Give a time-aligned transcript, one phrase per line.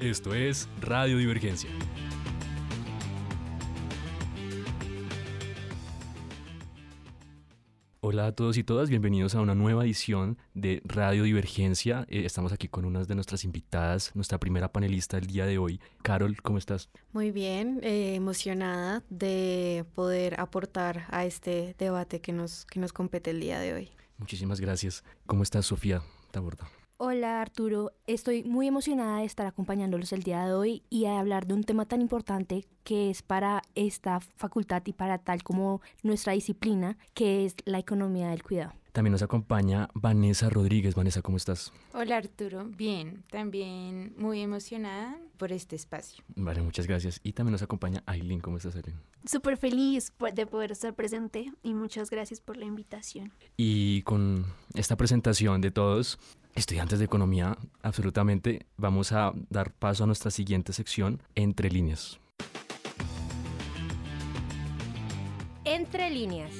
[0.00, 1.68] Esto es Radio Divergencia.
[7.98, 12.06] Hola a todos y todas, bienvenidos a una nueva edición de Radio Divergencia.
[12.08, 15.80] Eh, estamos aquí con unas de nuestras invitadas, nuestra primera panelista del día de hoy.
[16.02, 16.90] Carol, ¿cómo estás?
[17.12, 23.32] Muy bien, eh, emocionada de poder aportar a este debate que nos, que nos compete
[23.32, 23.90] el día de hoy.
[24.16, 25.02] Muchísimas gracias.
[25.26, 26.68] ¿Cómo estás, Sofía Taborda?
[27.00, 31.46] Hola Arturo, estoy muy emocionada de estar acompañándolos el día de hoy y a hablar
[31.46, 36.32] de un tema tan importante que es para esta facultad y para tal como nuestra
[36.32, 38.72] disciplina, que es la economía del cuidado.
[38.90, 40.96] También nos acompaña Vanessa Rodríguez.
[40.96, 41.72] Vanessa, ¿cómo estás?
[41.94, 46.24] Hola Arturo, bien, también muy emocionada por este espacio.
[46.34, 47.20] Vale, muchas gracias.
[47.22, 48.40] Y también nos acompaña Aileen.
[48.40, 48.98] ¿Cómo estás, Aileen?
[49.24, 53.32] Súper feliz de poder estar presente y muchas gracias por la invitación.
[53.56, 56.18] Y con esta presentación de todos,
[56.54, 62.18] estudiantes de economía, absolutamente, vamos a dar paso a nuestra siguiente sección, Entre líneas.
[65.64, 66.52] Entre líneas.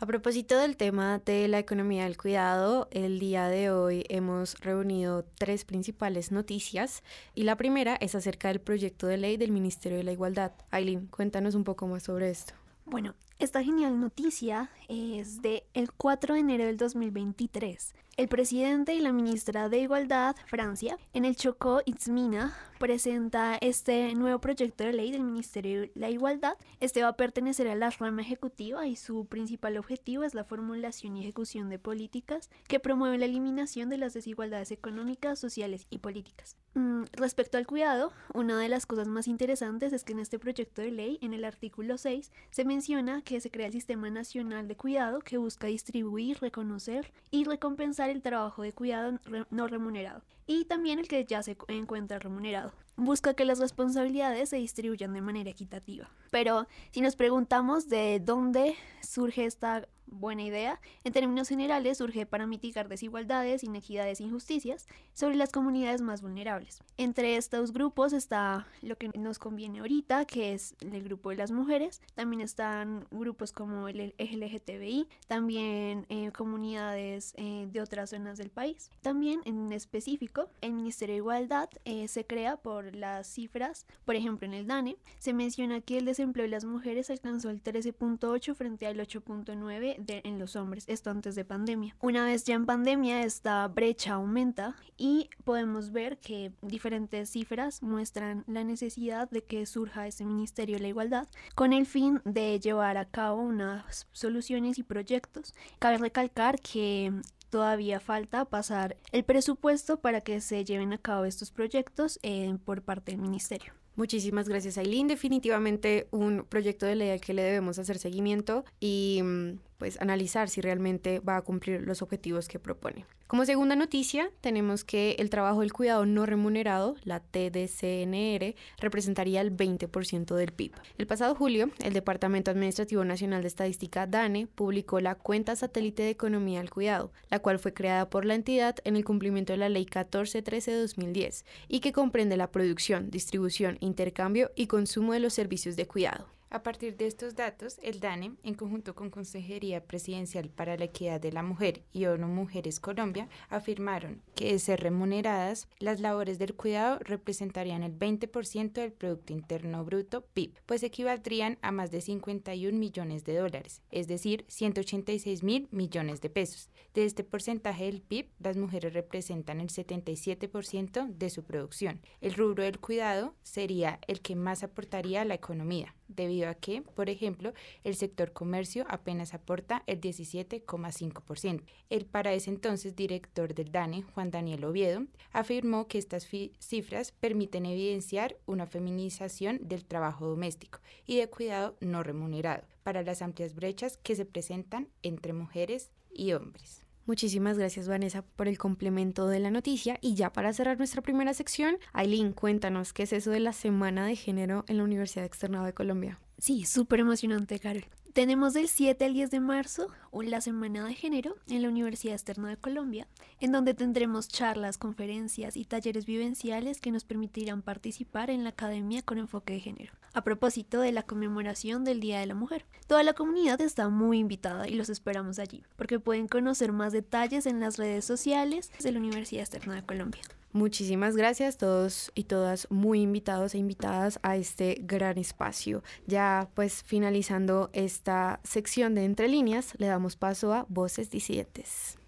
[0.00, 5.24] A propósito del tema de la economía del cuidado, el día de hoy hemos reunido
[5.36, 7.02] tres principales noticias
[7.34, 10.52] y la primera es acerca del proyecto de ley del Ministerio de la Igualdad.
[10.70, 12.54] Aileen, cuéntanos un poco más sobre esto.
[12.86, 17.94] Bueno, esta genial noticia es de el 4 de enero del 2023.
[18.16, 24.40] El presidente y la ministra de Igualdad, Francia, en el Chocó Itzmina, presenta este nuevo
[24.40, 26.54] proyecto de ley del Ministerio de la Igualdad.
[26.80, 31.16] Este va a pertenecer a la rama ejecutiva y su principal objetivo es la formulación
[31.16, 36.56] y ejecución de políticas que promueven la eliminación de las desigualdades económicas, sociales y políticas.
[36.74, 40.82] Mm, respecto al cuidado, una de las cosas más interesantes es que en este proyecto
[40.82, 44.74] de ley, en el artículo 6, se menciona que se crea el Sistema Nacional de
[44.74, 49.20] Cuidado que busca distribuir, reconocer y recompensar el trabajo de cuidado
[49.50, 52.72] no remunerado y también el que ya se encuentra remunerado.
[52.96, 56.08] Busca que las responsabilidades se distribuyan de manera equitativa.
[56.30, 62.46] Pero si nos preguntamos de dónde surge esta buena idea, en términos generales surge para
[62.46, 66.82] mitigar desigualdades, inequidades e injusticias sobre las comunidades más vulnerables.
[66.96, 71.50] Entre estos grupos está lo que nos conviene ahorita, que es el grupo de las
[71.50, 78.50] mujeres, también están grupos como el LGTBI, también eh, comunidades eh, de otras zonas del
[78.50, 78.90] país.
[79.02, 84.46] También en específico, el Ministerio de Igualdad eh, se crea por las cifras, por ejemplo
[84.46, 88.86] en el DANE, se menciona que el desempleo de las mujeres alcanzó el 13.8 frente
[88.86, 91.96] al 8.9 en los hombres, esto antes de pandemia.
[92.00, 98.44] Una vez ya en pandemia, esta brecha aumenta y podemos ver que diferentes cifras muestran
[98.46, 102.96] la necesidad de que surja ese Ministerio de la Igualdad con el fin de llevar
[102.96, 105.54] a cabo unas soluciones y proyectos.
[105.78, 107.12] Cabe recalcar que
[107.50, 112.82] todavía falta pasar el presupuesto para que se lleven a cabo estos proyectos eh, por
[112.82, 113.72] parte del ministerio.
[113.98, 115.08] Muchísimas gracias, Aileen.
[115.08, 120.48] Definitivamente un proyecto de ley al que le debemos hacer seguimiento y mm, pues analizar
[120.48, 123.06] si realmente va a cumplir los objetivos que propone.
[123.28, 129.54] Como segunda noticia, tenemos que el trabajo del cuidado no remunerado, la TDCNR, representaría el
[129.54, 130.72] 20% del PIB.
[130.96, 136.10] El pasado julio, el Departamento Administrativo Nacional de Estadística, DANE, publicó la cuenta satélite de
[136.10, 139.68] economía del cuidado, la cual fue creada por la entidad en el cumplimiento de la
[139.68, 145.34] Ley 1413 de 2010 y que comprende la producción, distribución, intercambio y consumo de los
[145.34, 146.37] servicios de cuidado.
[146.50, 151.20] A partir de estos datos, el DANE, en conjunto con Consejería Presidencial para la Equidad
[151.20, 156.54] de la Mujer y ONU Mujeres Colombia, afirmaron que de ser remuneradas, las labores del
[156.54, 162.78] cuidado representarían el 20% del Producto Interno Bruto PIB, pues equivaldrían a más de 51
[162.78, 166.70] millones de dólares, es decir, 186 mil millones de pesos.
[166.94, 172.00] De este porcentaje del PIB, las mujeres representan el 77% de su producción.
[172.22, 176.82] El rubro del cuidado sería el que más aportaría a la economía debido a que,
[176.82, 177.52] por ejemplo,
[177.84, 181.62] el sector comercio apenas aporta el 17,5%.
[181.90, 186.28] El para ese entonces director del DANE, Juan Daniel Oviedo, afirmó que estas
[186.58, 193.22] cifras permiten evidenciar una feminización del trabajo doméstico y de cuidado no remunerado para las
[193.22, 196.87] amplias brechas que se presentan entre mujeres y hombres.
[197.08, 201.32] Muchísimas gracias Vanessa por el complemento de la noticia y ya para cerrar nuestra primera
[201.32, 205.64] sección, Aileen, cuéntanos qué es eso de la Semana de Género en la Universidad Externado
[205.64, 206.20] de Colombia.
[206.36, 207.86] Sí, súper emocionante, Carol.
[208.12, 209.88] Tenemos del 7 al 10 de marzo
[210.30, 213.06] la Semana de Género en la Universidad Externa de Colombia,
[213.40, 219.02] en donde tendremos charlas, conferencias y talleres vivenciales que nos permitirán participar en la academia
[219.02, 219.92] con enfoque de género.
[220.12, 224.18] A propósito de la conmemoración del Día de la Mujer, toda la comunidad está muy
[224.18, 228.92] invitada y los esperamos allí, porque pueden conocer más detalles en las redes sociales de
[228.92, 230.22] la Universidad Externa de Colombia.
[230.52, 235.82] Muchísimas gracias todos y todas muy invitados e invitadas a este gran espacio.
[236.06, 241.98] Ya pues finalizando esta sección de Entre Líneas, le damos paso a Voces Disidentes.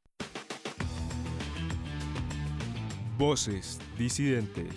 [3.18, 4.72] Voces Disidentes.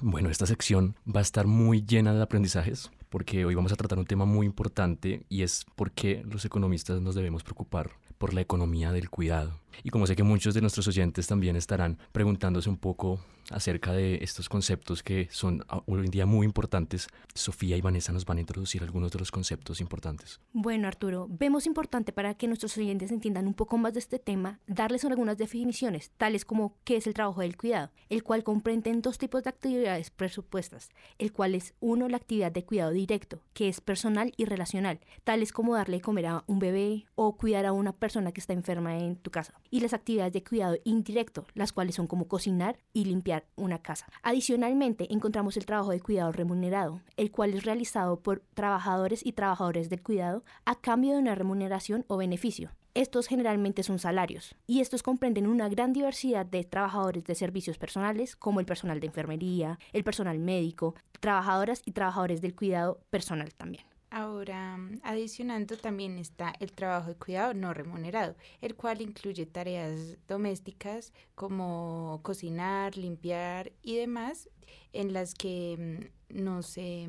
[0.00, 3.98] Bueno, esta sección va a estar muy llena de aprendizajes porque hoy vamos a tratar
[3.98, 8.40] un tema muy importante y es por qué los economistas nos debemos preocupar por la
[8.40, 9.60] economía del cuidado.
[9.82, 13.20] Y como sé que muchos de nuestros oyentes también estarán preguntándose un poco
[13.50, 18.12] acerca de estos conceptos que son ah, hoy en día muy importantes, Sofía y Vanessa
[18.12, 20.40] nos van a introducir algunos de los conceptos importantes.
[20.52, 24.60] Bueno, Arturo, vemos importante para que nuestros oyentes entiendan un poco más de este tema,
[24.66, 29.02] darles algunas definiciones, tales como qué es el trabajo del cuidado, el cual comprende en
[29.02, 33.68] dos tipos de actividades presupuestas, el cual es uno la actividad de cuidado directo, que
[33.68, 37.92] es personal y relacional, tales como darle comer a un bebé o cuidar a una
[37.92, 41.94] persona que está enferma en tu casa y las actividades de cuidado indirecto, las cuales
[41.94, 44.06] son como cocinar y limpiar una casa.
[44.22, 49.90] Adicionalmente, encontramos el trabajo de cuidado remunerado, el cual es realizado por trabajadores y trabajadores
[49.90, 52.70] del cuidado a cambio de una remuneración o beneficio.
[52.94, 58.36] Estos generalmente son salarios y estos comprenden una gran diversidad de trabajadores de servicios personales
[58.36, 63.84] como el personal de enfermería, el personal médico, trabajadoras y trabajadores del cuidado personal también.
[64.16, 71.12] Ahora, adicionando también está el trabajo de cuidado no remunerado, el cual incluye tareas domésticas
[71.34, 74.48] como cocinar, limpiar y demás,
[74.92, 77.08] en las que mm, no se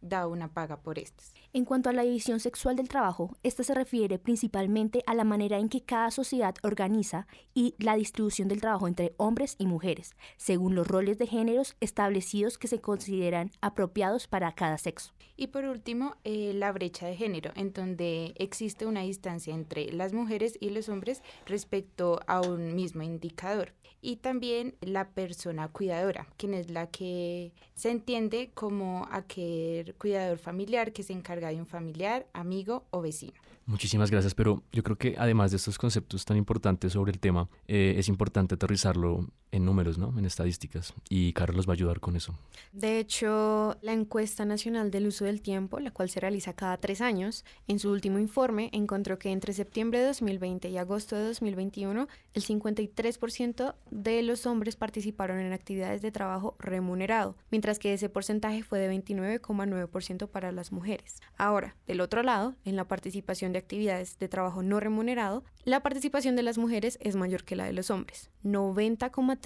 [0.00, 1.34] mm, da una paga por estas.
[1.52, 5.58] En cuanto a la división sexual del trabajo, esta se refiere principalmente a la manera
[5.58, 10.74] en que cada sociedad organiza y la distribución del trabajo entre hombres y mujeres, según
[10.74, 15.12] los roles de géneros establecidos que se consideran apropiados para cada sexo.
[15.36, 20.12] Y por último, eh, la brecha de género, en donde existe una distancia entre las
[20.12, 23.72] mujeres y los hombres respecto a un mismo indicador.
[24.00, 30.92] Y también la persona cuidadora, quien es la que se entiende como aquel cuidador familiar
[30.92, 33.34] que se encarga de un familiar, amigo o vecino.
[33.66, 37.50] Muchísimas gracias, pero yo creo que además de estos conceptos tan importantes sobre el tema,
[37.66, 40.14] eh, es importante aterrizarlo en números, ¿no?
[40.18, 40.94] En estadísticas.
[41.08, 42.34] Y Carlos va a ayudar con eso.
[42.72, 47.00] De hecho, la encuesta nacional del uso del tiempo, la cual se realiza cada tres
[47.00, 52.08] años, en su último informe encontró que entre septiembre de 2020 y agosto de 2021,
[52.34, 58.62] el 53% de los hombres participaron en actividades de trabajo remunerado, mientras que ese porcentaje
[58.62, 61.20] fue de 29,9% para las mujeres.
[61.36, 66.36] Ahora, del otro lado, en la participación de actividades de trabajo no remunerado, la participación
[66.36, 69.37] de las mujeres es mayor que la de los hombres, 90,3%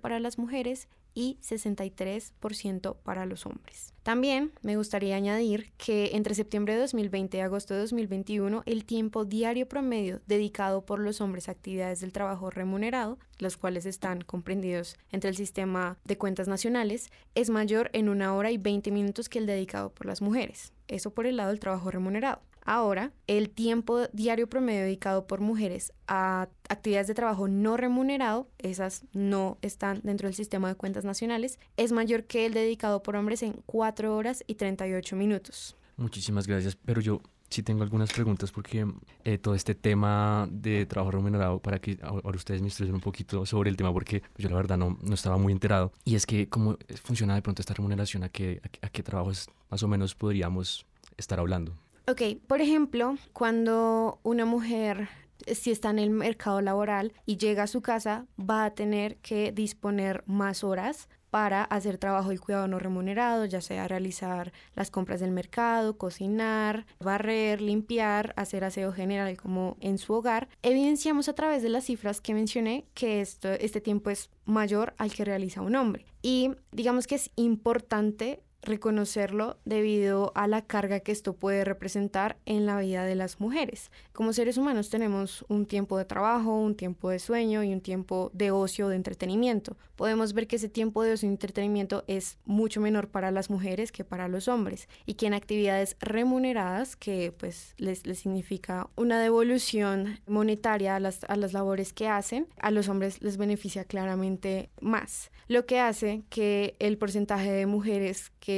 [0.00, 3.94] para las mujeres y 63% para los hombres.
[4.02, 9.24] También me gustaría añadir que entre septiembre de 2020 y agosto de 2021 el tiempo
[9.24, 14.96] diario promedio dedicado por los hombres a actividades del trabajo remunerado, los cuales están comprendidos
[15.10, 19.38] entre el sistema de cuentas nacionales, es mayor en una hora y 20 minutos que
[19.38, 20.72] el dedicado por las mujeres.
[20.88, 22.40] Eso por el lado del trabajo remunerado.
[22.64, 29.04] Ahora, el tiempo diario promedio dedicado por mujeres a actividades de trabajo no remunerado, esas
[29.12, 33.42] no están dentro del sistema de cuentas nacionales, es mayor que el dedicado por hombres
[33.42, 35.76] en 4 horas y 38 minutos.
[35.96, 37.20] Muchísimas gracias, pero yo
[37.50, 38.86] sí tengo algunas preguntas porque
[39.24, 43.44] eh, todo este tema de trabajo remunerado, para que ahora ustedes me instruyen un poquito
[43.44, 45.92] sobre el tema, porque yo la verdad no, no estaba muy enterado.
[46.04, 49.82] Y es que cómo funciona de pronto esta remuneración, a qué, a qué trabajos más
[49.82, 51.74] o menos podríamos estar hablando.
[52.10, 55.08] Ok, por ejemplo, cuando una mujer
[55.46, 59.18] eh, si está en el mercado laboral y llega a su casa, va a tener
[59.18, 64.90] que disponer más horas para hacer trabajo del cuidado no remunerado, ya sea realizar las
[64.90, 70.48] compras del mercado, cocinar, barrer, limpiar, hacer aseo general como en su hogar.
[70.62, 75.24] Evidenciamos a través de las cifras que mencioné que este tiempo es mayor al que
[75.24, 76.06] realiza un hombre.
[76.22, 82.66] Y digamos que es importante reconocerlo debido a la carga que esto puede representar en
[82.66, 83.90] la vida de las mujeres.
[84.12, 88.30] Como seres humanos tenemos un tiempo de trabajo, un tiempo de sueño y un tiempo
[88.34, 89.76] de ocio, de entretenimiento.
[89.96, 93.92] Podemos ver que ese tiempo de ocio y entretenimiento es mucho menor para las mujeres
[93.92, 100.20] que para los hombres y que en actividades remuneradas, que pues les, significa una devolución
[100.26, 105.30] monetaria a las, a las labores que hacen, a los hombres les beneficia claramente más,
[105.48, 108.49] lo que hace que el porcentaje de mujeres que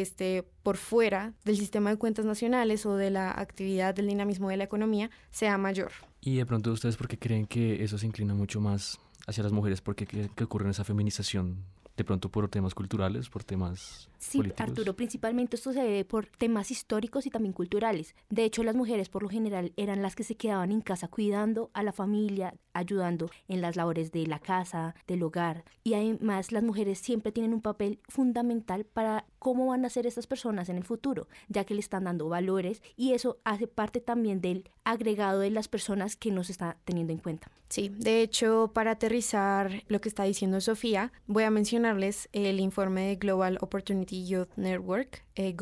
[0.62, 4.64] por fuera del sistema de cuentas nacionales o de la actividad del dinamismo de la
[4.64, 5.92] economía sea mayor.
[6.20, 9.52] Y de pronto ustedes, ¿por qué creen que eso se inclina mucho más hacia las
[9.52, 9.80] mujeres?
[9.80, 11.64] ¿Por qué creen que esa feminización
[11.96, 16.70] de pronto por temas culturales, por temas Sí, Arturo, principalmente esto se debe por temas
[16.70, 18.14] históricos y también culturales.
[18.30, 21.70] De hecho, las mujeres por lo general eran las que se quedaban en casa cuidando
[21.74, 25.64] a la familia, ayudando en las labores de la casa, del hogar.
[25.82, 30.28] Y además las mujeres siempre tienen un papel fundamental para cómo van a ser estas
[30.28, 34.40] personas en el futuro, ya que le están dando valores y eso hace parte también
[34.40, 37.50] del agregado de las personas que no se está teniendo en cuenta.
[37.68, 43.06] Sí, de hecho, para aterrizar lo que está diciendo Sofía, voy a mencionarles el informe
[43.06, 45.56] de Global Opportunity Youth Network, eh,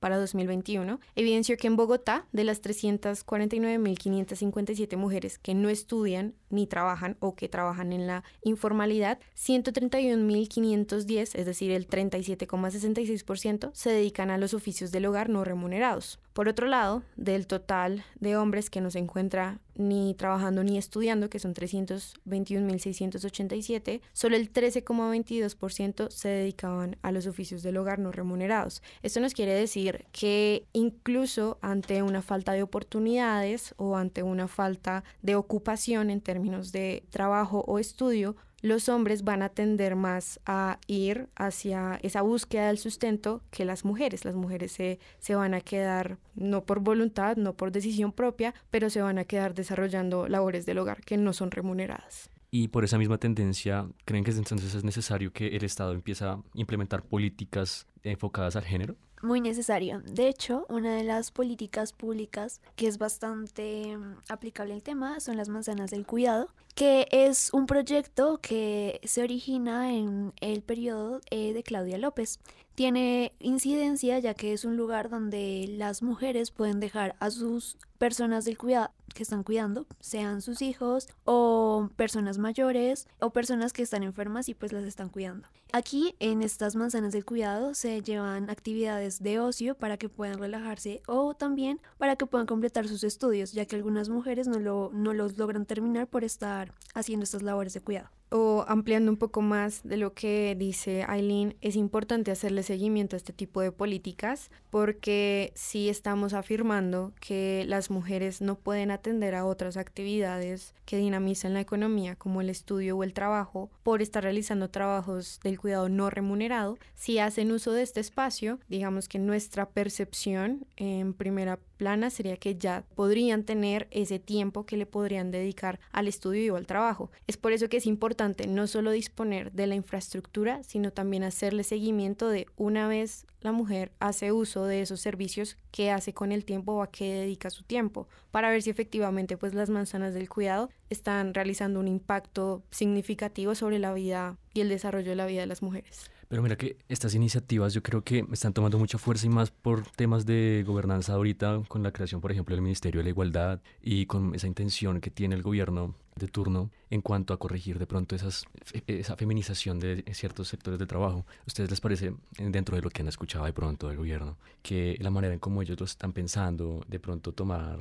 [0.00, 1.00] para 2021.
[1.16, 7.48] Evidenció que en Bogotá, de las 349.557 mujeres que no estudian ni trabajan o que
[7.48, 15.06] trabajan en la informalidad, 131.510, es decir, el 37,66%, se dedican a los oficios del
[15.06, 16.18] hogar no remunerados.
[16.32, 21.28] Por otro lado, del total de hombres que no se encuentra ni trabajando ni estudiando,
[21.30, 28.82] que son 321.687, solo el 13,22% se dedicaban a los oficios del hogar no remunerados.
[29.02, 35.04] Esto nos quiere decir que incluso ante una falta de oportunidades o ante una falta
[35.22, 40.78] de ocupación en términos de trabajo o estudio, los hombres van a tender más a
[40.86, 44.24] ir hacia esa búsqueda del sustento que las mujeres.
[44.24, 48.88] Las mujeres se, se van a quedar, no por voluntad, no por decisión propia, pero
[48.88, 52.30] se van a quedar desarrollando labores del hogar que no son remuneradas.
[52.50, 56.38] Y por esa misma tendencia, ¿creen que entonces es necesario que el Estado empiece a
[56.54, 58.96] implementar políticas enfocadas al género?
[59.24, 60.02] Muy necesario.
[60.04, 65.36] De hecho, una de las políticas públicas que es bastante mm, aplicable al tema son
[65.36, 71.52] las manzanas del cuidado, que es un proyecto que se origina en el periodo eh,
[71.52, 72.38] de Claudia López.
[72.74, 78.44] Tiene incidencia ya que es un lugar donde las mujeres pueden dejar a sus personas
[78.44, 84.02] del cuidado que están cuidando, sean sus hijos o personas mayores o personas que están
[84.02, 85.48] enfermas y pues las están cuidando.
[85.72, 91.02] Aquí en estas manzanas del cuidado se llevan actividades de ocio para que puedan relajarse
[91.06, 95.14] o también para que puedan completar sus estudios, ya que algunas mujeres no, lo, no
[95.14, 99.82] los logran terminar por estar haciendo estas labores de cuidado o ampliando un poco más
[99.84, 105.52] de lo que dice Aileen, es importante hacerle seguimiento a este tipo de políticas porque
[105.54, 111.60] si estamos afirmando que las mujeres no pueden atender a otras actividades que dinamizan la
[111.60, 116.78] economía como el estudio o el trabajo por estar realizando trabajos del cuidado no remunerado,
[116.94, 122.56] si hacen uso de este espacio, digamos que nuestra percepción en primera plana sería que
[122.56, 127.10] ya podrían tener ese tiempo que le podrían dedicar al estudio o al trabajo.
[127.26, 131.64] Es por eso que es importante no solo disponer de la infraestructura, sino también hacerle
[131.64, 136.44] seguimiento de una vez la mujer hace uso de esos servicios, qué hace con el
[136.44, 140.30] tiempo o a qué dedica su tiempo, para ver si efectivamente pues las manzanas del
[140.30, 145.42] cuidado están realizando un impacto significativo sobre la vida y el desarrollo de la vida
[145.42, 146.10] de las mujeres.
[146.28, 149.86] Pero mira que estas iniciativas yo creo que están tomando mucha fuerza y más por
[149.90, 154.06] temas de gobernanza ahorita, con la creación, por ejemplo, del Ministerio de la Igualdad y
[154.06, 158.14] con esa intención que tiene el gobierno de turno en cuanto a corregir de pronto
[158.14, 158.44] esas,
[158.86, 161.26] esa feminización de ciertos sectores de trabajo.
[161.46, 165.10] ustedes les parece, dentro de lo que han escuchado de pronto del gobierno, que la
[165.10, 167.80] manera en cómo ellos lo están pensando, de pronto tomar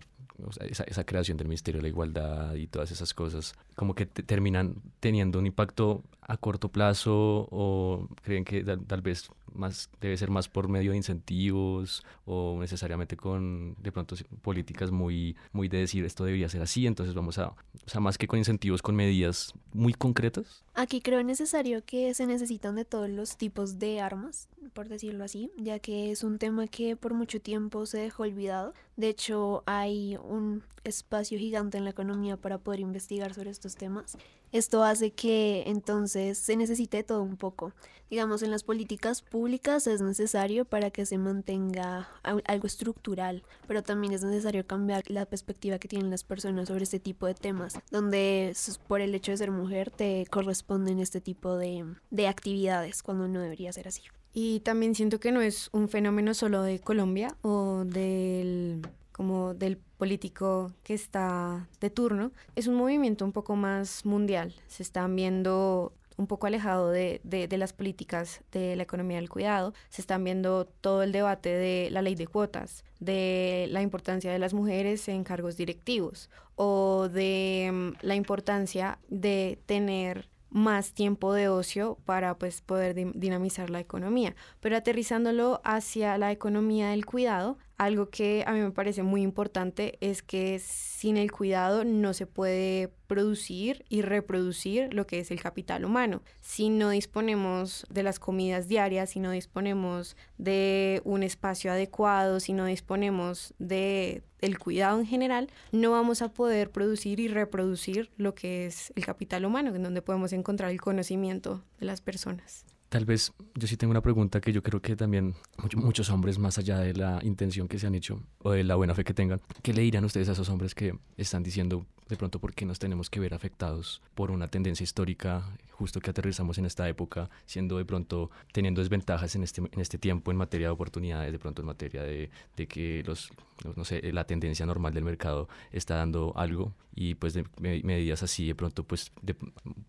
[0.69, 4.75] esa, esa, creación del Ministerio de la Igualdad y todas esas cosas, como que terminan
[4.99, 10.47] teniendo un impacto a corto plazo o creen que tal, vez más debe ser más
[10.47, 16.25] por medio de incentivos o necesariamente con de pronto políticas muy muy de decir esto
[16.25, 19.93] debería ser así entonces vamos a o sea más que con incentivos con medidas muy
[19.93, 25.23] concretas aquí creo necesario que se necesitan de todos los tipos de armas por decirlo
[25.23, 28.73] así ya que es un tema que por mucho tiempo se dejó olvidado.
[28.95, 34.17] De hecho hay un espacio gigante en la economía para poder investigar sobre estos temas
[34.53, 37.73] esto hace que entonces se necesite todo un poco.
[38.09, 44.13] Digamos, en las políticas públicas es necesario para que se mantenga algo estructural, pero también
[44.13, 48.55] es necesario cambiar la perspectiva que tienen las personas sobre este tipo de temas, donde
[48.87, 53.41] por el hecho de ser mujer te corresponden este tipo de, de actividades cuando no
[53.41, 54.03] debería ser así.
[54.33, 58.81] Y también siento que no es un fenómeno solo de Colombia o del
[59.13, 64.53] como del político que está de turno, es un movimiento un poco más mundial.
[64.67, 69.73] Se están viendo un poco alejado de, de, las políticas de la economía del cuidado,
[69.89, 74.39] se están viendo todo el debate de la ley de cuotas, de la importancia de
[74.39, 81.49] las mujeres en cargos directivos o de mm, la importancia de tener más tiempo de
[81.49, 84.35] ocio para pues poder dinamizar la economía.
[84.59, 89.97] Pero aterrizándolo hacia la economía del cuidado, algo que a mí me parece muy importante
[89.99, 95.41] es que sin el cuidado no se puede producir y reproducir lo que es el
[95.41, 96.21] capital humano.
[96.41, 102.53] Si no disponemos de las comidas diarias, si no disponemos de un espacio adecuado, si
[102.53, 108.35] no disponemos de el cuidado en general, no vamos a poder producir y reproducir lo
[108.35, 112.65] que es el capital humano, en donde podemos encontrar el conocimiento de las personas.
[112.93, 115.33] Tal vez yo sí tengo una pregunta que yo creo que también
[115.73, 118.93] muchos hombres, más allá de la intención que se han hecho o de la buena
[118.93, 122.37] fe que tengan, ¿qué le dirían ustedes a esos hombres que están diciendo de pronto
[122.37, 126.65] por qué nos tenemos que ver afectados por una tendencia histórica, justo que aterrizamos en
[126.65, 130.73] esta época, siendo de pronto teniendo desventajas en este, en este tiempo en materia de
[130.73, 133.31] oportunidades, de pronto en materia de, de que los,
[133.75, 138.45] no sé, la tendencia normal del mercado está dando algo y pues de medidas así
[138.45, 139.11] de pronto pues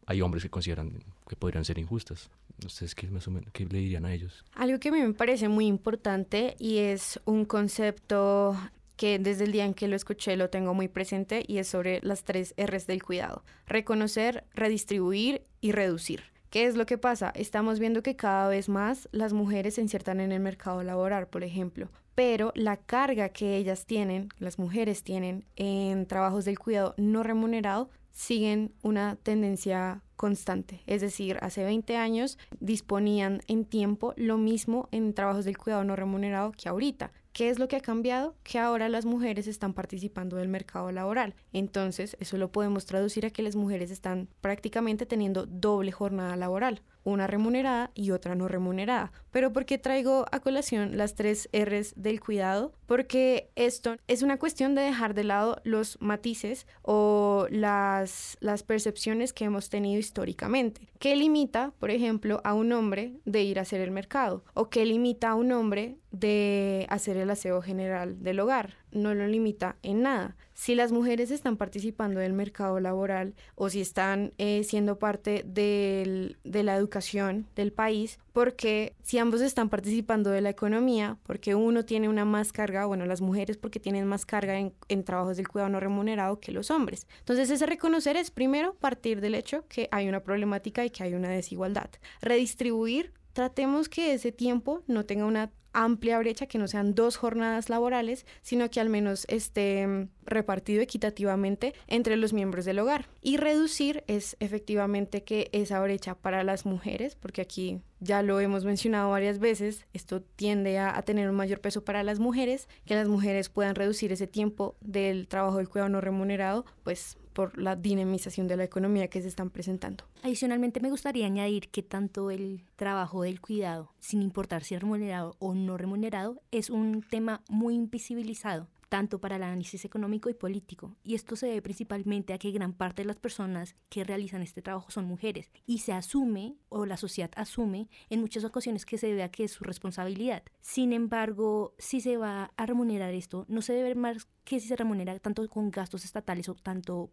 [0.06, 2.30] hay hombres que consideran que podrían ser injustas.
[2.64, 4.44] ¿Ustedes qué, más o menos, qué le dirían a ellos?
[4.54, 8.56] Algo que a mí me parece muy importante y es un concepto
[8.96, 12.00] que desde el día en que lo escuché lo tengo muy presente y es sobre
[12.02, 13.44] las tres R's del cuidado.
[13.66, 16.33] Reconocer, redistribuir y reducir.
[16.54, 17.32] ¿Qué es lo que pasa?
[17.34, 21.42] Estamos viendo que cada vez más las mujeres se insertan en el mercado laboral, por
[21.42, 27.24] ejemplo, pero la carga que ellas tienen, las mujeres tienen en trabajos del cuidado no
[27.24, 30.80] remunerado, siguen una tendencia constante.
[30.86, 35.96] Es decir, hace 20 años disponían en tiempo lo mismo en trabajos del cuidado no
[35.96, 37.10] remunerado que ahorita.
[37.34, 38.36] ¿Qué es lo que ha cambiado?
[38.44, 41.34] Que ahora las mujeres están participando del mercado laboral.
[41.52, 46.80] Entonces, eso lo podemos traducir a que las mujeres están prácticamente teniendo doble jornada laboral
[47.04, 49.12] una remunerada y otra no remunerada.
[49.30, 52.72] Pero ¿por qué traigo a colación las tres R's del cuidado?
[52.86, 59.32] Porque esto es una cuestión de dejar de lado los matices o las, las percepciones
[59.32, 60.88] que hemos tenido históricamente.
[60.98, 64.44] ¿Qué limita, por ejemplo, a un hombre de ir a hacer el mercado?
[64.54, 68.74] ¿O qué limita a un hombre de hacer el aseo general del hogar?
[68.94, 73.80] No lo limita en nada si las mujeres están participando del mercado laboral o si
[73.80, 80.40] están eh, siendo parte de la educación del país, porque si ambos están participando de
[80.40, 84.58] la economía, porque uno tiene una más carga, bueno, las mujeres porque tienen más carga
[84.58, 87.06] en, en trabajos del cuidado no remunerado que los hombres.
[87.18, 91.14] Entonces, ese reconocer es primero partir del hecho que hay una problemática y que hay
[91.14, 91.90] una desigualdad.
[92.22, 97.68] Redistribuir tratemos que ese tiempo no tenga una amplia brecha, que no sean dos jornadas
[97.68, 103.08] laborales, sino que al menos esté mm, repartido equitativamente entre los miembros del hogar.
[103.20, 108.64] Y reducir es efectivamente que esa brecha para las mujeres, porque aquí ya lo hemos
[108.64, 112.94] mencionado varias veces, esto tiende a, a, tener un mayor peso para las mujeres, que
[112.94, 117.76] las mujeres puedan reducir ese tiempo del trabajo del cuidado no remunerado, pues por la
[117.76, 120.04] dinamización de la economía que se están presentando.
[120.22, 125.36] Adicionalmente, me gustaría añadir que tanto el trabajo del cuidado, sin importar si es remunerado
[125.40, 130.94] o no remunerado, es un tema muy invisibilizado tanto para el análisis económico y político,
[131.02, 134.62] y esto se debe principalmente a que gran parte de las personas que realizan este
[134.62, 139.08] trabajo son mujeres, y se asume, o la sociedad asume, en muchas ocasiones que se
[139.08, 140.44] debe a que es su responsabilidad.
[140.60, 144.68] Sin embargo, si se va a remunerar esto, no se debe ver más que si
[144.68, 147.10] se remunera tanto con gastos estatales o tanto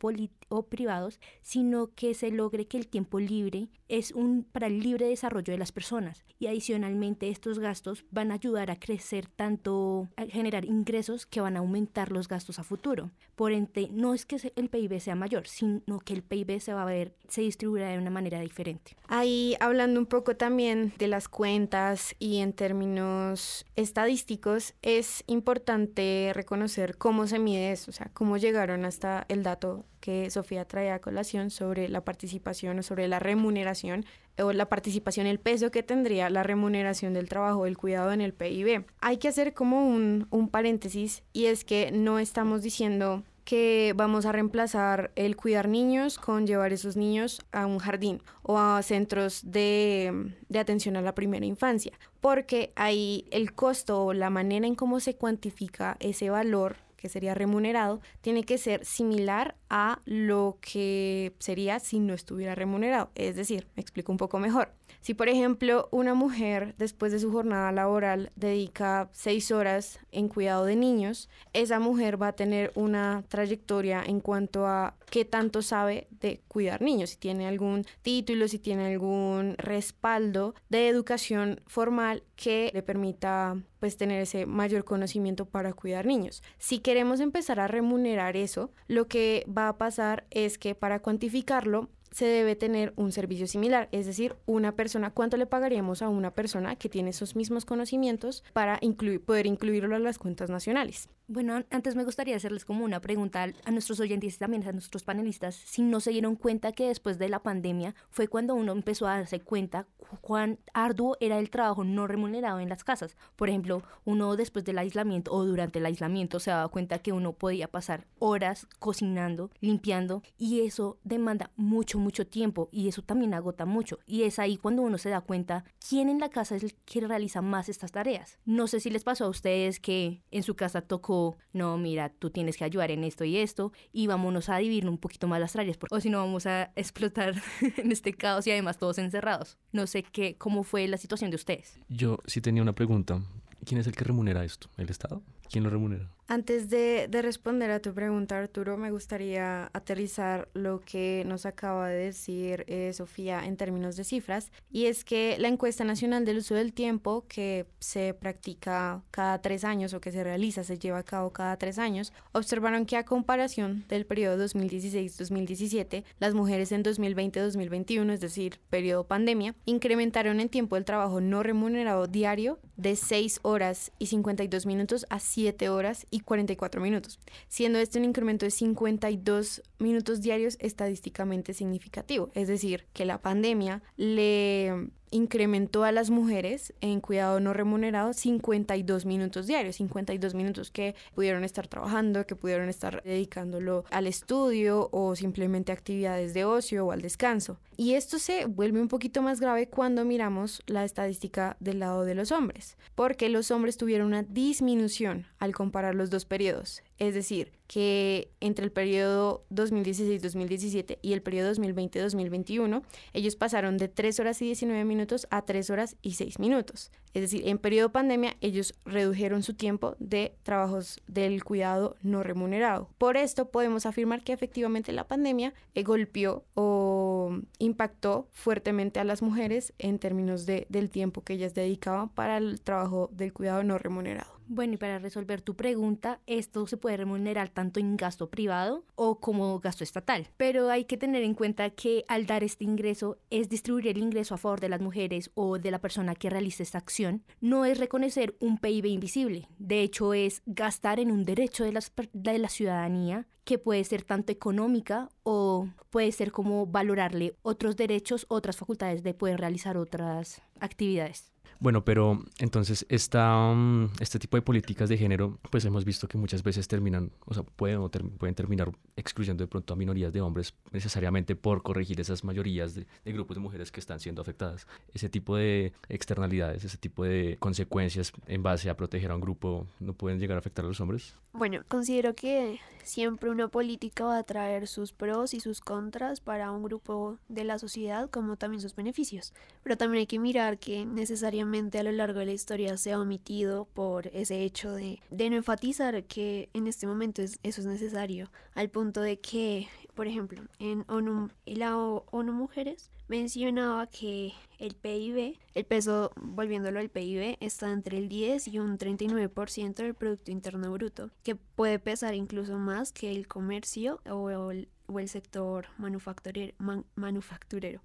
[0.50, 5.08] o privados, sino que se logre que el tiempo libre es un para el libre
[5.08, 10.26] desarrollo de las personas y adicionalmente estos gastos van a ayudar a crecer tanto a
[10.26, 11.70] generar ingresos que van a aumentar
[12.12, 13.12] los gastos a futuro.
[13.36, 16.84] Por ende, no es que el PIB sea mayor, sino que el PIB se va
[16.84, 18.95] a ver se distribuirá de una manera diferente.
[19.07, 26.97] Ahí hablando un poco también de las cuentas y en términos estadísticos es importante reconocer
[26.97, 30.99] cómo se mide eso, o sea, cómo llegaron hasta el dato que Sofía trae a
[30.99, 34.05] colación sobre la participación o sobre la remuneración
[34.37, 38.33] o la participación, el peso que tendría la remuneración del trabajo, del cuidado en el
[38.33, 38.85] PIB.
[38.99, 44.25] Hay que hacer como un, un paréntesis y es que no estamos diciendo que vamos
[44.25, 49.41] a reemplazar el cuidar niños con llevar esos niños a un jardín o a centros
[49.43, 54.75] de, de, atención a la primera infancia, porque ahí el costo o la manera en
[54.75, 61.33] cómo se cuantifica ese valor que sería remunerado, tiene que ser similar a lo que
[61.39, 63.09] sería si no estuviera remunerado.
[63.15, 64.71] Es decir, me explico un poco mejor.
[65.01, 70.65] Si, por ejemplo, una mujer después de su jornada laboral dedica seis horas en cuidado
[70.65, 76.07] de niños, esa mujer va a tener una trayectoria en cuanto a qué tanto sabe
[76.11, 82.69] de cuidar niños, si tiene algún título, si tiene algún respaldo de educación formal que
[82.73, 86.43] le permita pues tener ese mayor conocimiento para cuidar niños.
[86.59, 91.89] Si queremos empezar a remunerar eso, lo que va a pasar es que para cuantificarlo
[92.12, 96.32] se debe tener un servicio similar, es decir, una persona, ¿cuánto le pagaríamos a una
[96.32, 101.10] persona que tiene esos mismos conocimientos para incluir, poder incluirlo en las cuentas nacionales?
[101.34, 105.04] Bueno, antes me gustaría hacerles como una pregunta a nuestros oyentes y también a nuestros
[105.04, 109.08] panelistas, si no se dieron cuenta que después de la pandemia fue cuando uno empezó
[109.08, 109.88] a darse cuenta
[110.20, 113.15] cuán arduo era el trabajo no remunerado en las casas.
[113.38, 117.32] Por ejemplo, uno después del aislamiento o durante el aislamiento se daba cuenta que uno
[117.32, 123.65] podía pasar horas cocinando, limpiando y eso demanda mucho, mucho tiempo y eso también agota
[123.65, 124.00] mucho.
[124.06, 127.00] Y es ahí cuando uno se da cuenta quién en la casa es el que
[127.00, 128.38] realiza más estas tareas.
[128.44, 131.20] No sé si les pasó a ustedes que en su casa tocó
[131.53, 134.97] no, mira, tú tienes que ayudar en esto y esto, y vámonos a dividir un
[134.97, 137.36] poquito más las tareas, o si no vamos a explotar
[137.77, 139.57] en este caos y además todos encerrados.
[139.71, 141.79] No sé qué, cómo fue la situación de ustedes.
[141.89, 143.21] Yo sí tenía una pregunta.
[143.65, 144.69] ¿Quién es el que remunera esto?
[144.77, 145.21] ¿El Estado?
[145.51, 146.09] ¿Quién lo remunera?
[146.27, 152.05] Antes de, responder a tu pregunta, Arturo, me gustaría aterrizar lo que nos acaba de
[152.05, 156.55] decir eh, Sofía en términos de cifras, y es que la encuesta nacional del uso
[156.55, 161.03] del tiempo, que se practica cada tres años o que se realiza, se lleva a
[161.03, 168.09] cabo cada tres años, observaron que a comparación del periodo 2016-2017, las mujeres en 2020-2021,
[168.09, 173.91] es decir, periodo pandemia, incrementaron el tiempo del trabajo no remunerado diario de 6 horas
[173.99, 179.63] y 52 minutos a 7 horas y 44 minutos, siendo este un incremento de 52
[179.80, 182.30] minutos diarios estadísticamente significativo.
[182.34, 189.06] Es decir, que la pandemia le incrementó a las mujeres en cuidado no remunerado 52
[189.06, 195.15] minutos diarios, 52 minutos que pudieron estar trabajando, que pudieron estar dedicándolo al estudio o
[195.15, 197.60] simplemente actividades de ocio o al descanso.
[197.78, 202.15] Y esto se vuelve un poquito más grave cuando miramos la estadística del lado de
[202.15, 206.84] los hombres, porque los hombres tuvieron una disminución al comparar los dos periodos.
[207.01, 212.83] Es decir, que entre el periodo 2016-2017 y el periodo 2020-2021,
[213.13, 216.91] ellos pasaron de 3 horas y 19 minutos a 3 horas y 6 minutos.
[217.15, 222.87] Es decir, en periodo pandemia ellos redujeron su tiempo de trabajos del cuidado no remunerado.
[222.99, 229.23] Por esto podemos afirmar que efectivamente la pandemia eh, golpeó o impactó fuertemente a las
[229.23, 233.79] mujeres en términos de, del tiempo que ellas dedicaban para el trabajo del cuidado no
[233.79, 234.40] remunerado.
[234.53, 239.17] Bueno, y para resolver tu pregunta, esto se puede remunerar tanto en gasto privado o
[239.21, 240.27] como gasto estatal.
[240.35, 244.35] Pero hay que tener en cuenta que al dar este ingreso es distribuir el ingreso
[244.35, 247.23] a favor de las mujeres o de la persona que realiza esta acción.
[247.39, 249.47] No es reconocer un PIB invisible.
[249.57, 254.33] De hecho, es gastar en un derecho de, de la ciudadanía que puede ser tanto
[254.33, 261.31] económica o puede ser como valorarle otros derechos, otras facultades de poder realizar otras actividades.
[261.62, 266.17] Bueno, pero entonces esta, mm, este tipo de políticas de género, pues hemos visto que
[266.17, 270.56] muchas veces terminan, o sea, pueden, pueden terminar excluyendo de pronto a minorías de hombres
[270.71, 274.65] necesariamente por corregir esas mayorías de, de, grupos de mujeres que están siendo afectadas.
[274.91, 279.67] Ese tipo de externalidades, ese tipo de consecuencias en base a proteger a un grupo,
[279.80, 281.15] ¿no pueden llegar a afectar a los hombres?
[281.32, 286.52] Bueno, considero que siempre una política va a traer sus pros y sus contras para
[286.52, 289.32] un grupo de la sociedad, como también sus beneficios.
[289.62, 292.99] Pero también hay que mirar que necesariamente a lo largo de la historia se ha
[292.99, 297.67] omitido por ese hecho de, de no enfatizar que en este momento es, eso es
[297.67, 304.75] necesario, al punto de que, por ejemplo, en ONU, la ONU Mujeres mencionaba que el
[304.75, 310.31] PIB, el peso, volviéndolo al PIB, está entre el 10 y un 39% del Producto
[310.31, 315.67] Interno Bruto, que puede pesar incluso más que el comercio o el, o el sector
[315.77, 316.53] manufacturero.
[316.95, 317.81] manufacturero.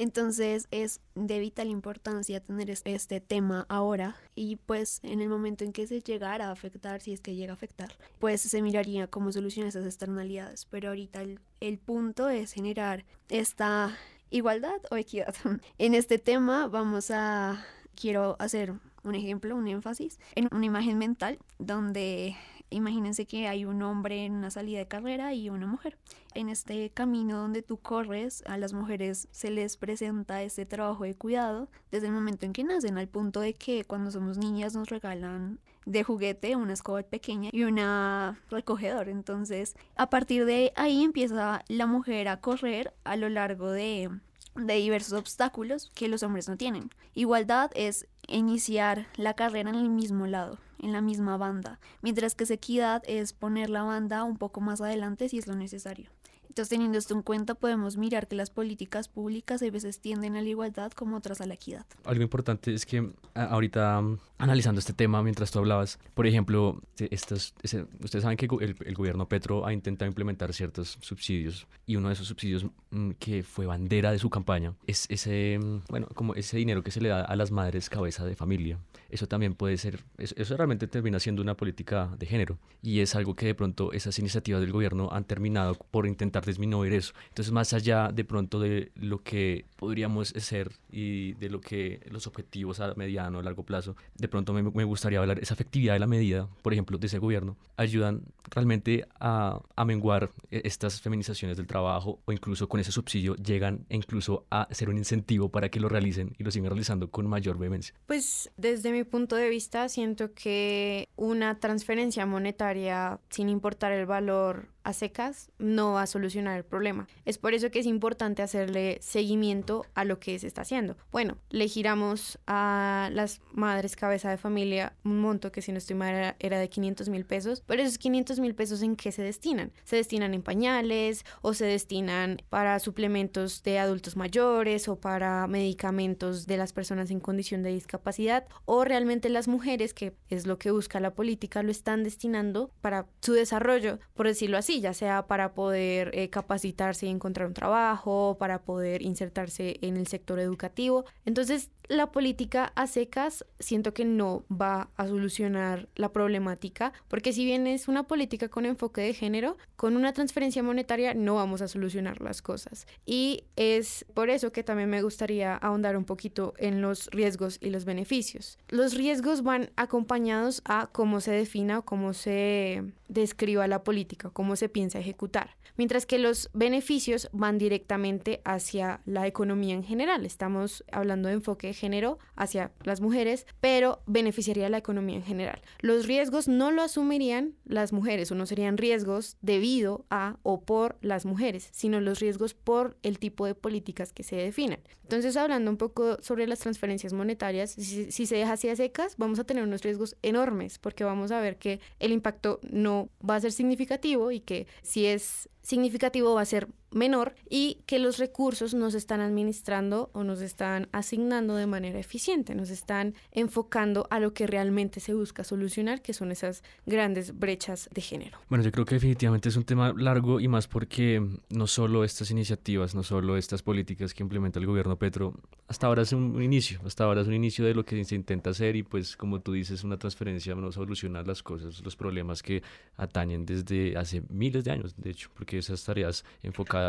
[0.00, 5.74] Entonces es de vital importancia tener este tema ahora y pues en el momento en
[5.74, 9.30] que se llegara a afectar, si es que llega a afectar, pues se miraría cómo
[9.30, 10.64] solucionar esas externalidades.
[10.64, 13.94] Pero ahorita el, el punto es generar esta
[14.30, 15.34] igualdad o equidad.
[15.76, 17.62] En este tema vamos a,
[17.94, 18.72] quiero hacer
[19.04, 22.36] un ejemplo, un énfasis, en una imagen mental donde
[22.70, 25.98] imagínense que hay un hombre en una salida de carrera y una mujer.
[26.34, 31.14] En este camino donde tú corres, a las mujeres se les presenta este trabajo de
[31.14, 34.88] cuidado desde el momento en que nacen, al punto de que cuando somos niñas nos
[34.88, 39.08] regalan de juguete una escoba pequeña y una recogedor.
[39.08, 44.10] Entonces, a partir de ahí empieza la mujer a correr a lo largo de
[44.54, 46.90] de diversos obstáculos que los hombres no tienen.
[47.14, 52.44] Igualdad es iniciar la carrera en el mismo lado, en la misma banda, mientras que
[52.54, 56.10] equidad es poner la banda un poco más adelante si es lo necesario.
[56.50, 60.42] Entonces, teniendo esto en cuenta, podemos mirar que las políticas públicas a veces tienden a
[60.42, 61.86] la igualdad como otras a la equidad.
[62.04, 64.02] Algo importante es que ahorita
[64.36, 67.54] analizando este tema mientras tú hablabas, por ejemplo, estos,
[68.02, 72.14] ustedes saben que el, el, gobierno Petro ha intentado implementar ciertos subsidios y uno de
[72.14, 76.56] esos subsidios mm, que fue bandera de su campaña es ese, mm, bueno, como ese
[76.56, 78.80] dinero que se le da a las madres cabeza de familia.
[79.10, 83.34] Eso también puede ser, eso realmente termina siendo una política de género y es algo
[83.34, 87.12] que de pronto esas iniciativas del gobierno han terminado por intentar disminuir eso.
[87.28, 92.26] Entonces, más allá de pronto de lo que podríamos ser y de lo que los
[92.26, 96.00] objetivos a mediano o largo plazo, de pronto me, me, gustaría hablar esa efectividad de
[96.00, 101.56] la medida, por ejemplo, de ese gobierno, ayudan realmente a, a menguar e, estas feminizaciones
[101.56, 105.80] del trabajo o incluso con ese subsidio llegan incluso a ser un incentivo para que
[105.80, 107.94] lo realicen y lo sigan realizando con mayor vehemencia.
[108.06, 114.68] Pues desde mi punto de vista siento que una transferencia monetaria sin importar el valor
[114.82, 117.06] a secas no va a solucionar el problema.
[117.24, 120.96] Es por eso que es importante hacerle seguimiento a lo que se está haciendo.
[121.12, 125.96] Bueno, le giramos a las madres cabeza de familia un monto que si no estoy
[125.96, 129.72] mal era de 500 mil pesos, pero esos 500 mil pesos en qué se destinan?
[129.84, 136.46] Se destinan en pañales o se destinan para suplementos de adultos mayores o para medicamentos
[136.46, 140.70] de las personas en condición de discapacidad o realmente las mujeres, que es lo que
[140.70, 145.54] busca la política, lo están destinando para su desarrollo, por decirlo así ya sea para
[145.54, 151.04] poder eh, capacitarse y encontrar un trabajo, para poder insertarse en el sector educativo.
[151.24, 157.44] Entonces, la política a secas siento que no va a solucionar la problemática, porque si
[157.44, 161.68] bien es una política con enfoque de género, con una transferencia monetaria no vamos a
[161.68, 162.86] solucionar las cosas.
[163.04, 167.70] Y es por eso que también me gustaría ahondar un poquito en los riesgos y
[167.70, 168.56] los beneficios.
[168.68, 174.56] Los riesgos van acompañados a cómo se defina o cómo se describa la política, cómo
[174.56, 180.24] se piensa ejecutar, mientras que los beneficios van directamente hacia la economía en general.
[180.24, 185.60] Estamos hablando de enfoque género hacia las mujeres, pero beneficiaría a la economía en general.
[185.80, 190.96] Los riesgos no lo asumirían las mujeres o no serían riesgos debido a o por
[191.00, 194.80] las mujeres, sino los riesgos por el tipo de políticas que se definan.
[195.02, 199.16] Entonces, hablando un poco sobre las transferencias monetarias, si, si se deja así a secas,
[199.16, 203.36] vamos a tener unos riesgos enormes porque vamos a ver que el impacto no va
[203.36, 208.18] a ser significativo y que si es significativo va a ser menor y que los
[208.18, 214.20] recursos nos están administrando o nos están asignando de manera eficiente, nos están enfocando a
[214.20, 218.38] lo que realmente se busca solucionar, que son esas grandes brechas de género.
[218.48, 222.30] Bueno, yo creo que definitivamente es un tema largo y más porque no solo estas
[222.30, 225.34] iniciativas, no solo estas políticas que implementa el gobierno Petro,
[225.68, 228.50] hasta ahora es un inicio, hasta ahora es un inicio de lo que se intenta
[228.50, 232.62] hacer y pues como tú dices, una transferencia no soluciona las cosas, los problemas que
[232.96, 236.79] atañen desde hace miles de años, de hecho, porque esas tareas enfocadas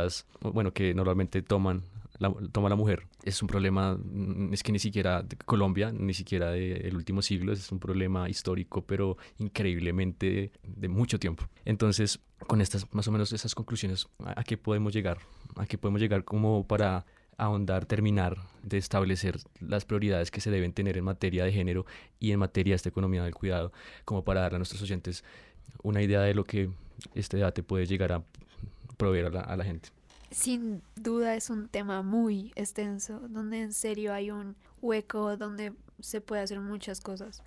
[0.41, 1.83] bueno, que normalmente toman
[2.21, 3.07] la, toma la mujer.
[3.23, 7.51] Es un problema, mm, es que ni siquiera de Colombia, ni siquiera del último siglo,
[7.51, 11.45] es un problema histórico, pero increíblemente de, mucho tiempo.
[11.65, 15.17] Entonces, con estas, más o menos esas conclusiones, ¿a, qué podemos llegar?
[15.55, 17.05] ¿A qué podemos llegar como para
[17.37, 21.87] ahondar, terminar de establecer las prioridades que se deben tener en materia de género
[22.19, 23.71] y en materia de esta economía del cuidado,
[24.05, 25.23] como para darle a nuestros oyentes
[25.81, 26.69] una idea de lo que
[27.15, 28.23] este debate puede llegar a
[28.97, 29.89] proveer a la, gente.
[30.31, 36.21] Sin duda es un tema muy extenso, donde en serio hay un hueco donde se
[36.21, 37.43] puede hacer muchas cosas.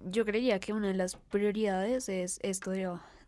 [0.00, 2.70] Yo creería que una de las prioridades es esto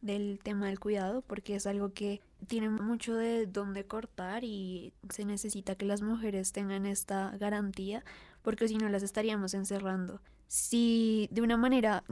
[0.00, 5.24] del tema del cuidado, porque es algo que tiene mucho de dónde cortar y se
[5.24, 8.04] necesita que las mujeres tengan esta garantía,
[8.42, 10.20] porque si no las estaríamos encerrando
[10.52, 12.04] si de una manera,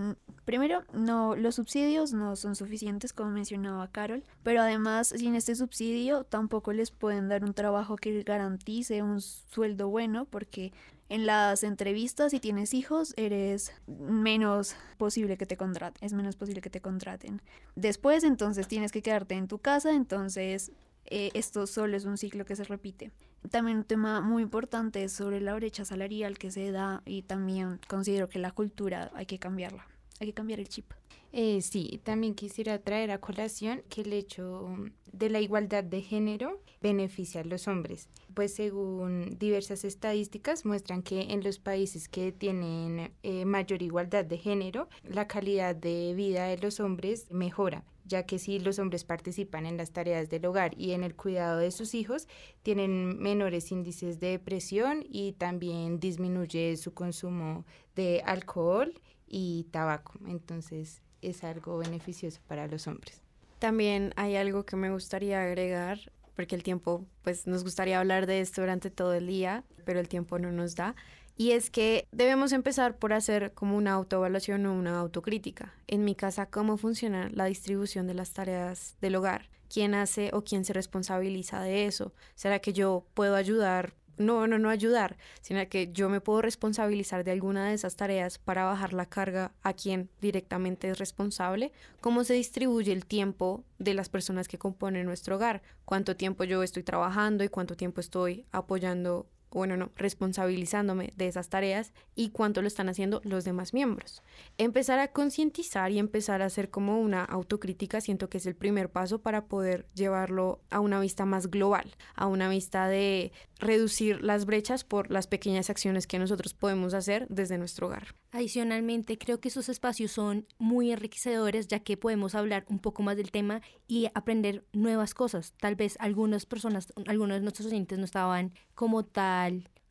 [0.46, 6.24] primero, no, los subsidios no son suficientes, como mencionaba Carol, pero además, sin este subsidio
[6.24, 10.72] tampoco les pueden dar un trabajo que garantice un sueldo bueno, porque
[11.10, 16.62] en las entrevistas, si tienes hijos, eres menos posible que te contraten, es menos posible
[16.62, 17.42] que te contraten.
[17.76, 20.72] Después, entonces, tienes que quedarte en tu casa, entonces
[21.04, 23.12] eh, esto solo es un ciclo que se repite.
[23.48, 27.80] También un tema muy importante es sobre la brecha salarial que se da y también
[27.88, 29.86] considero que la cultura hay que cambiarla,
[30.20, 30.92] hay que cambiar el chip.
[31.32, 34.74] Eh, sí, también quisiera traer a colación que el hecho
[35.12, 41.32] de la igualdad de género beneficia a los hombres, pues según diversas estadísticas muestran que
[41.32, 46.58] en los países que tienen eh, mayor igualdad de género, la calidad de vida de
[46.58, 50.90] los hombres mejora ya que si los hombres participan en las tareas del hogar y
[50.90, 52.28] en el cuidado de sus hijos,
[52.62, 58.92] tienen menores índices de depresión y también disminuye su consumo de alcohol
[59.26, 60.18] y tabaco.
[60.26, 63.22] Entonces es algo beneficioso para los hombres.
[63.60, 68.40] También hay algo que me gustaría agregar, porque el tiempo, pues nos gustaría hablar de
[68.40, 70.96] esto durante todo el día, pero el tiempo no nos da.
[71.40, 75.72] Y es que debemos empezar por hacer como una autoevaluación o una autocrítica.
[75.86, 79.48] En mi casa, ¿cómo funciona la distribución de las tareas del hogar?
[79.72, 82.12] ¿Quién hace o quién se responsabiliza de eso?
[82.34, 87.24] ¿Será que yo puedo ayudar no, no, no ayudar, sino que yo me puedo responsabilizar
[87.24, 91.72] de alguna de esas tareas para bajar la carga a quien directamente es responsable,
[92.02, 96.62] cómo se distribuye el tiempo de las personas que componen nuestro hogar, cuánto tiempo yo
[96.62, 102.62] estoy trabajando y cuánto tiempo estoy apoyando bueno, no, responsabilizándome de esas tareas y cuánto
[102.62, 104.22] lo están haciendo los demás miembros.
[104.58, 108.90] Empezar a concientizar y empezar a hacer como una autocrítica, siento que es el primer
[108.90, 114.46] paso para poder llevarlo a una vista más global, a una vista de reducir las
[114.46, 118.14] brechas por las pequeñas acciones que nosotros podemos hacer desde nuestro hogar.
[118.32, 123.16] Adicionalmente, creo que esos espacios son muy enriquecedores ya que podemos hablar un poco más
[123.16, 125.54] del tema y aprender nuevas cosas.
[125.58, 129.39] Tal vez algunas personas, algunos de nuestros oyentes no estaban como tal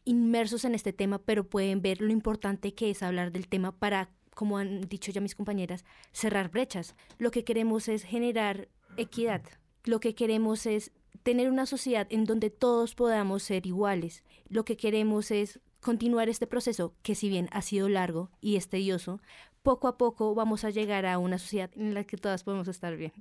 [0.05, 4.09] inmersos en este tema, pero pueden ver lo importante que es hablar del tema para,
[4.33, 6.95] como han dicho ya mis compañeras, cerrar brechas.
[7.17, 9.43] Lo que queremos es generar equidad.
[9.83, 10.91] Lo que queremos es
[11.23, 14.23] tener una sociedad en donde todos podamos ser iguales.
[14.47, 18.67] Lo que queremos es continuar este proceso, que si bien ha sido largo y es
[18.67, 19.21] tedioso,
[19.63, 22.95] poco a poco vamos a llegar a una sociedad en la que todas podemos estar
[22.97, 23.13] bien.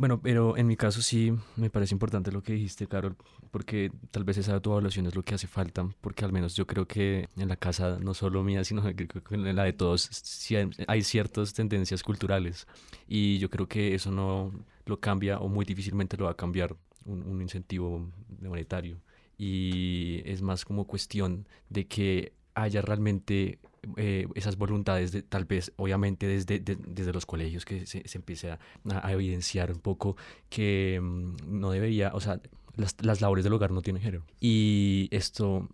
[0.00, 3.16] Bueno, pero en mi caso sí me parece importante lo que dijiste, Carol,
[3.50, 6.88] porque tal vez esa autoevaluación es lo que hace falta, porque al menos yo creo
[6.88, 11.52] que en la casa, no solo mía, sino en la de todos, sí hay ciertas
[11.52, 12.66] tendencias culturales.
[13.08, 14.50] Y yo creo que eso no
[14.86, 18.10] lo cambia o muy difícilmente lo va a cambiar un, un incentivo
[18.40, 19.02] monetario.
[19.36, 23.58] Y es más como cuestión de que haya realmente
[23.96, 28.50] eh, esas voluntades, de, tal vez obviamente desde, desde los colegios que se, se empiece
[28.50, 28.58] a,
[29.02, 30.16] a, evidenciar un poco
[30.48, 32.40] que mmm, no debería, o sea,
[32.76, 34.24] las, las labores del hogar no tienen género.
[34.40, 35.68] Y esto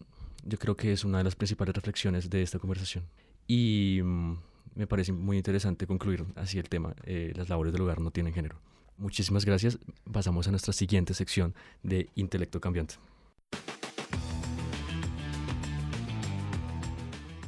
[0.45, 3.05] yo creo que es una de las principales reflexiones de esta conversación.
[3.47, 4.37] Y mmm,
[4.75, 8.33] me parece muy interesante concluir así el tema, eh, las labores del hogar no tienen
[8.33, 8.57] género.
[8.99, 9.79] Muchísimas gracias.
[10.11, 12.97] Pasamos a nuestra siguiente sección de Intelecto Cambiante.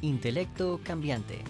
[0.01, 1.43] Intelecto Cambiante.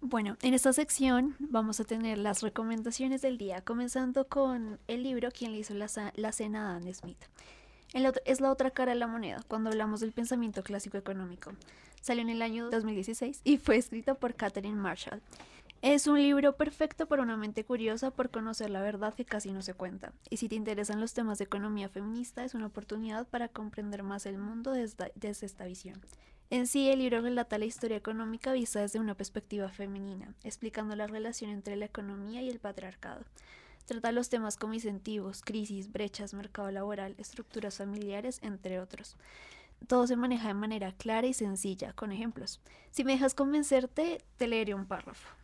[0.00, 5.30] Bueno, en esta sección vamos a tener las recomendaciones del día, comenzando con el libro
[5.30, 7.24] Quien le hizo la, la cena a Dan Smith.
[8.24, 11.52] es la otra cara de la moneda cuando hablamos del pensamiento clásico económico.
[12.00, 15.22] Salió en el año 2016 y fue escrito por Catherine Marshall.
[15.82, 19.62] Es un libro perfecto para una mente curiosa por conocer la verdad que casi no
[19.62, 20.12] se cuenta.
[20.30, 24.24] Y si te interesan los temas de economía feminista, es una oportunidad para comprender más
[24.26, 26.00] el mundo desde, esta visión.
[26.50, 31.08] En sí, el libro relata la historia económica vista desde una perspectiva femenina, explicando la
[31.08, 33.24] relación entre la economía y el patriarcado.
[33.84, 39.16] Trata los temas como incentivos, crisis, brechas, mercado laboral, estructuras familiares, entre otros.
[39.88, 42.60] Todo se maneja de manera clara y sencilla, con ejemplos.
[42.92, 45.41] Si me dejas convencerte, te leeré un párrafo.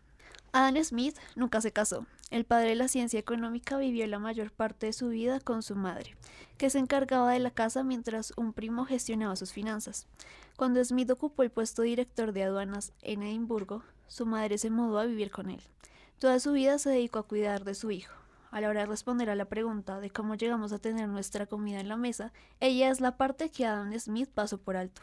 [0.53, 2.07] Adam Smith nunca se casó.
[2.31, 5.77] El padre de la ciencia económica vivió la mayor parte de su vida con su
[5.77, 6.17] madre,
[6.57, 10.07] que se encargaba de la casa mientras un primo gestionaba sus finanzas.
[10.57, 14.99] Cuando Smith ocupó el puesto de director de aduanas en Edimburgo, su madre se mudó
[14.99, 15.63] a vivir con él.
[16.19, 18.15] Toda su vida se dedicó a cuidar de su hijo.
[18.51, 21.81] A la hora de responder a la pregunta de cómo llegamos a tener nuestra comida
[21.81, 25.03] en la mesa, ella es la parte que Adam Smith pasó por alto.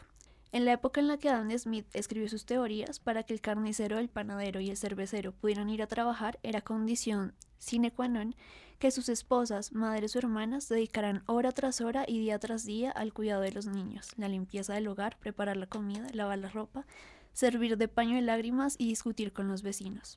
[0.56, 3.98] En la época en la que Adam Smith escribió sus teorías, para que el carnicero,
[3.98, 8.34] el panadero y el cervecero pudieran ir a trabajar, era condición sine qua non
[8.78, 13.12] que sus esposas, madres o hermanas dedicaran hora tras hora y día tras día al
[13.12, 16.86] cuidado de los niños, la limpieza del hogar, preparar la comida, lavar la ropa,
[17.34, 20.16] servir de paño de lágrimas y discutir con los vecinos.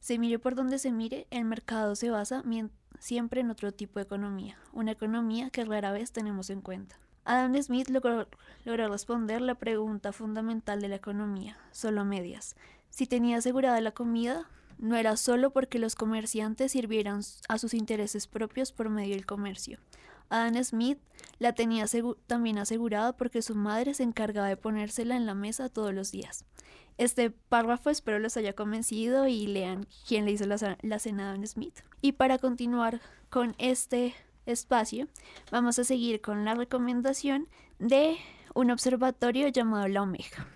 [0.00, 2.42] Se mire por donde se mire, el mercado se basa
[2.98, 6.98] siempre en otro tipo de economía, una economía que rara vez tenemos en cuenta.
[7.26, 8.28] Adam Smith logró,
[8.64, 12.56] logró, responder la pregunta fundamental de la economía, solo medias.
[12.88, 18.28] Si tenía asegurada la comida, no era solo porque los comerciantes sirvieran a sus intereses
[18.28, 19.78] propios por medio del comercio.
[20.28, 20.98] Adam Smith
[21.38, 21.86] la tenía
[22.26, 26.44] también asegurada porque su madre se encargaba de ponérsela en la mesa todos los días.
[26.98, 31.30] Este párrafo espero los haya convencido y lean quién le hizo la, la cena a
[31.30, 31.80] Adam Smith.
[32.00, 34.14] Y para continuar con este
[34.46, 35.08] espacio,
[35.50, 38.16] vamos a seguir con la recomendación de
[38.54, 40.48] un observatorio llamado La Omega.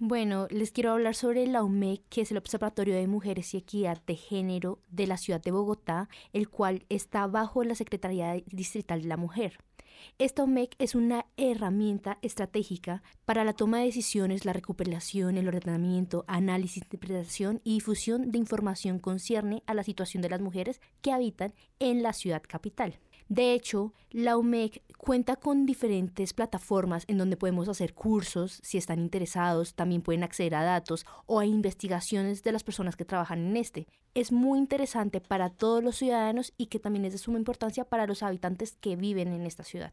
[0.00, 4.00] Bueno, les quiero hablar sobre la OMEC, que es el Observatorio de Mujeres y Equidad
[4.06, 9.08] de Género de la ciudad de Bogotá, el cual está bajo la Secretaría Distrital de
[9.08, 9.58] la Mujer.
[10.18, 16.24] Esta OMEC es una herramienta estratégica para la toma de decisiones, la recuperación, el ordenamiento,
[16.28, 21.54] análisis, interpretación y difusión de información concierne a la situación de las mujeres que habitan
[21.80, 23.00] en la ciudad capital.
[23.28, 29.00] De hecho, la UMEC cuenta con diferentes plataformas en donde podemos hacer cursos, si están
[29.00, 33.56] interesados, también pueden acceder a datos o a investigaciones de las personas que trabajan en
[33.58, 33.86] este.
[34.14, 38.06] Es muy interesante para todos los ciudadanos y que también es de suma importancia para
[38.06, 39.92] los habitantes que viven en esta ciudad.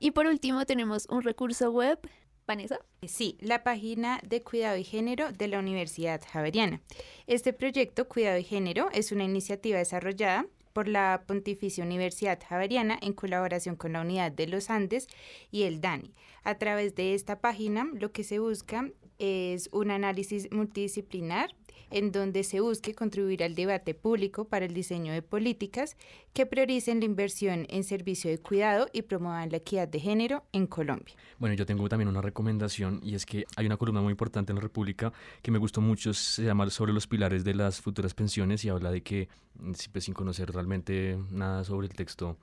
[0.00, 1.98] Y por último tenemos un recurso web.
[2.46, 2.80] Vanessa.
[3.06, 6.80] Sí, la página de Cuidado y Género de la Universidad Javeriana.
[7.26, 13.12] Este proyecto Cuidado y Género es una iniciativa desarrollada por la Pontificia Universidad Javeriana en
[13.12, 15.08] colaboración con la Unidad de los Andes
[15.50, 16.14] y el DANI.
[16.44, 18.90] A través de esta página lo que se busca
[19.22, 21.50] es un análisis multidisciplinar
[21.92, 25.96] en donde se busque contribuir al debate público para el diseño de políticas
[26.32, 30.66] que prioricen la inversión en servicio de cuidado y promuevan la equidad de género en
[30.66, 31.14] Colombia.
[31.38, 34.56] Bueno, yo tengo también una recomendación y es que hay una columna muy importante en
[34.56, 35.12] la República
[35.42, 38.90] que me gustó mucho, se llama sobre los pilares de las futuras pensiones y habla
[38.90, 42.38] de que mm, pues, sin conocer realmente nada sobre el texto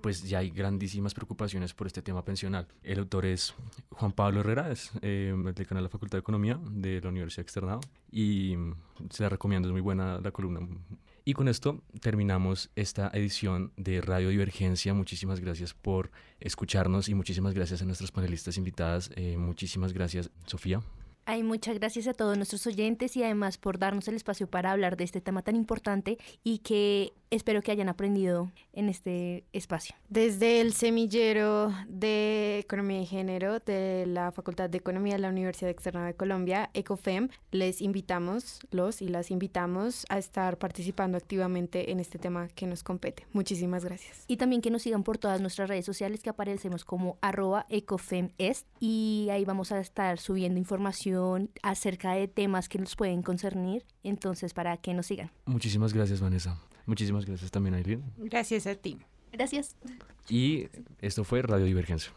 [0.00, 2.66] pues ya hay grandísimas preocupaciones por este tema pensional.
[2.82, 3.54] El autor es
[3.90, 7.80] Juan Pablo Herrera, es eh, decano de la Facultad de Economía de la Universidad Externado
[8.10, 8.56] y
[9.10, 10.60] se la recomiendo, es muy buena la columna.
[11.24, 14.92] Y con esto terminamos esta edición de Radio Divergencia.
[14.92, 19.10] Muchísimas gracias por escucharnos y muchísimas gracias a nuestras panelistas invitadas.
[19.14, 20.80] Eh, muchísimas gracias, Sofía.
[21.24, 24.96] Ay, muchas gracias a todos nuestros oyentes y además por darnos el espacio para hablar
[24.96, 29.94] de este tema tan importante y que espero que hayan aprendido en este espacio.
[30.08, 35.70] Desde el semillero de Economía y Género de la Facultad de Economía de la Universidad
[35.70, 42.00] Externa de Colombia, ECOFEM, les invitamos, los y las invitamos a estar participando activamente en
[42.00, 43.26] este tema que nos compete.
[43.32, 44.24] Muchísimas gracias.
[44.26, 48.66] Y también que nos sigan por todas nuestras redes sociales que aparecemos como arroba ecofemest
[48.80, 50.58] y ahí vamos a estar subiendo
[51.12, 55.30] información acerca de temas que nos pueden concernir, entonces para que nos sigan.
[55.46, 56.60] Muchísimas gracias Vanessa.
[56.86, 58.02] Muchísimas gracias también Aileen.
[58.16, 58.98] Gracias a ti.
[59.32, 59.76] Gracias.
[60.28, 60.68] Y
[61.00, 62.12] esto fue Radio Divergencia.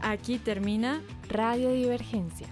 [0.00, 2.48] Aquí termina Radio Divergencia.